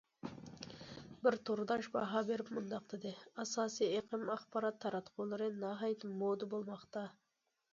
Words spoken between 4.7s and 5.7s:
تاراتقۇلىرى